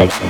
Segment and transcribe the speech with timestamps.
[0.00, 0.29] Thank you.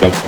[0.00, 0.27] Thank you.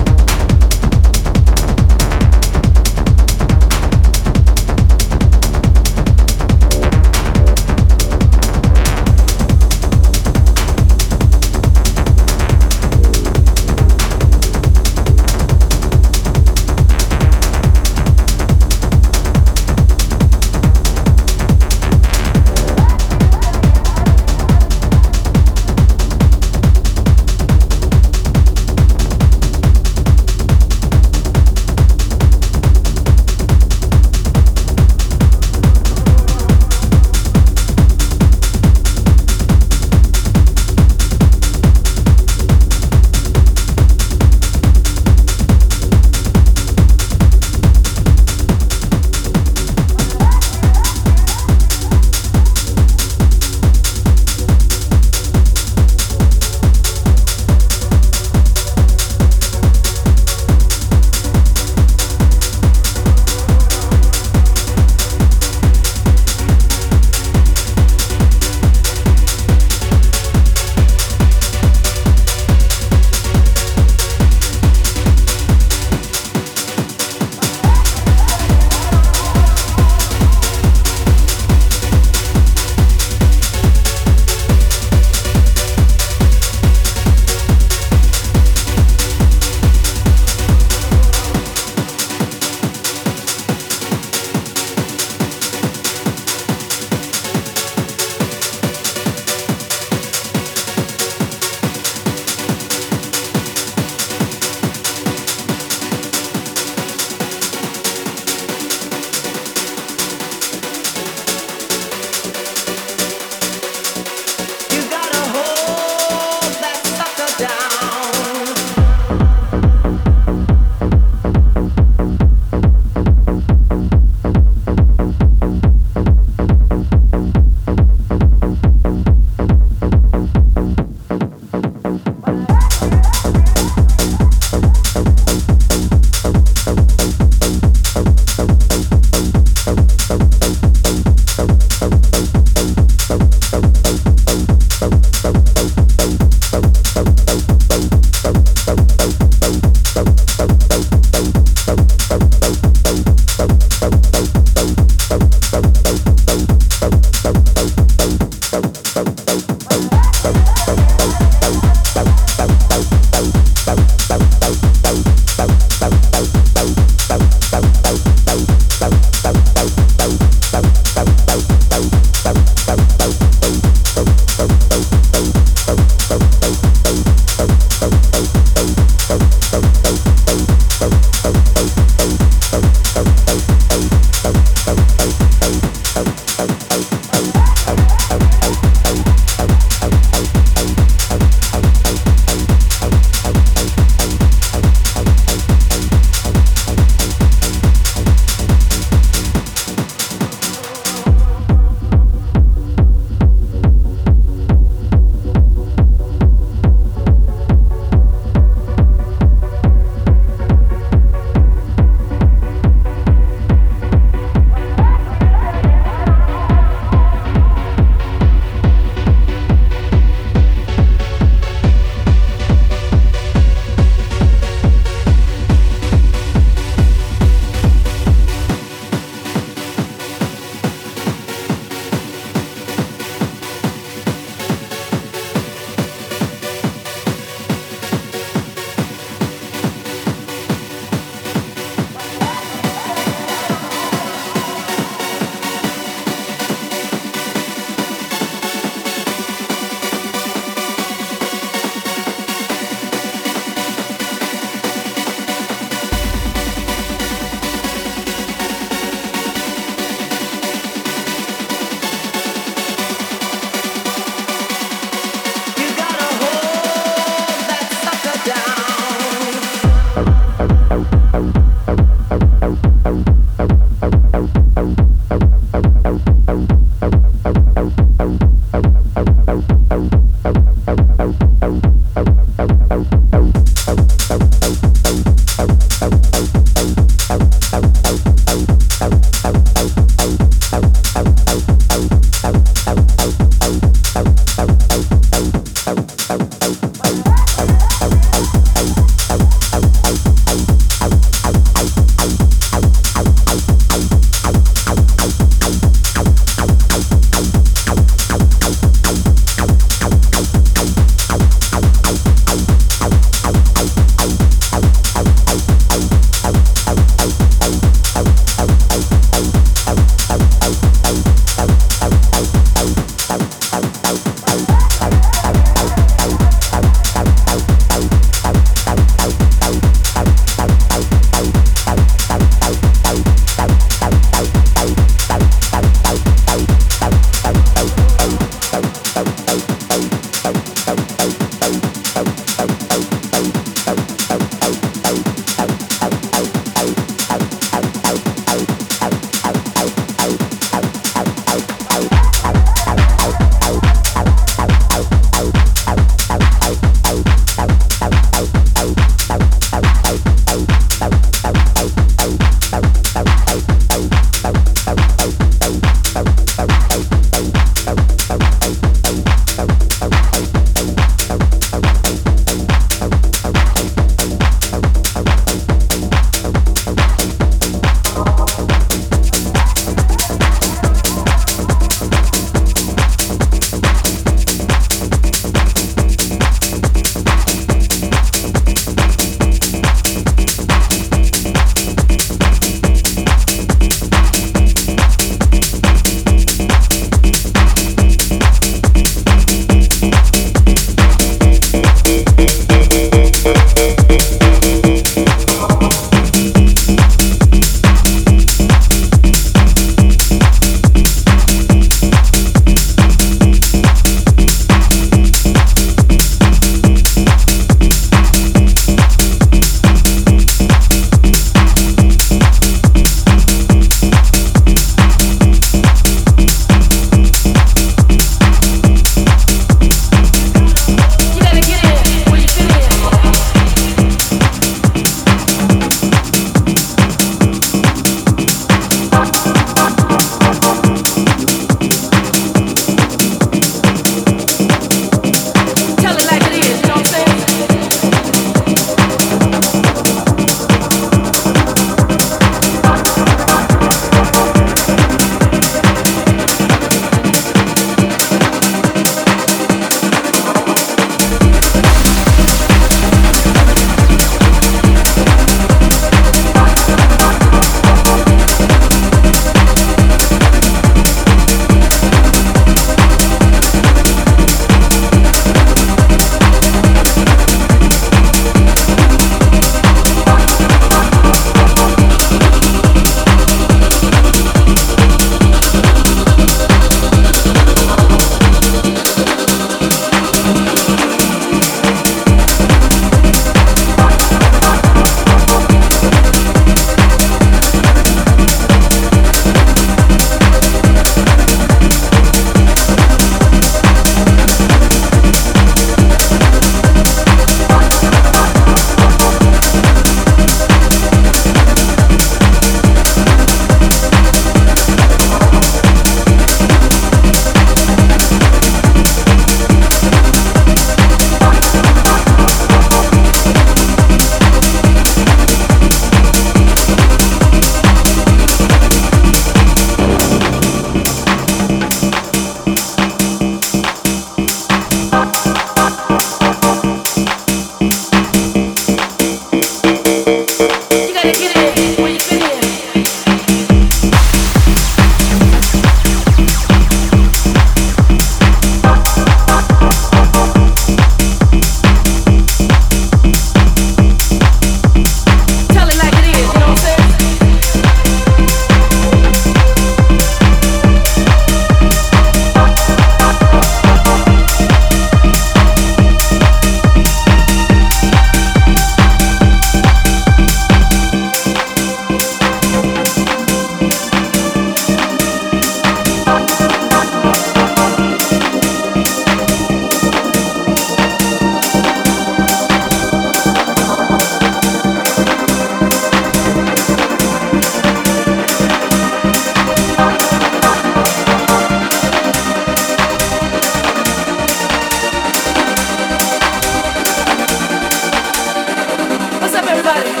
[599.77, 600.00] everybody.